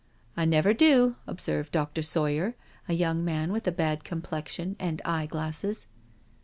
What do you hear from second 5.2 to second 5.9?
glasses.